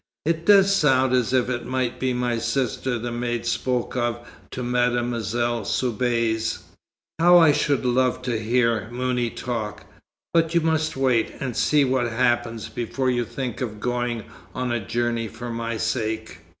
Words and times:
It 0.25 0.47
does 0.47 0.75
sound 0.75 1.13
as 1.13 1.31
if 1.31 1.47
it 1.47 1.67
might 1.67 1.99
be 1.99 2.11
my 2.11 2.39
sister 2.39 2.97
the 2.97 3.11
maid 3.11 3.45
spoke 3.45 3.95
of 3.95 4.27
to 4.49 4.63
Mademoiselle 4.63 5.63
Soubise. 5.63 6.63
How 7.19 7.37
I 7.37 7.51
should 7.51 7.85
love 7.85 8.23
to 8.23 8.39
hear 8.39 8.89
Mouni 8.89 9.29
talk! 9.29 9.85
but 10.33 10.55
you 10.55 10.61
must 10.61 10.97
wait, 10.97 11.35
and 11.39 11.55
see 11.55 11.85
what 11.85 12.07
happens, 12.11 12.67
before 12.67 13.11
you 13.11 13.23
think 13.23 13.61
of 13.61 13.79
going 13.79 14.23
on 14.55 14.71
a 14.71 14.83
journey 14.83 15.27
for 15.27 15.51
my 15.51 15.77
sake." 15.77 16.39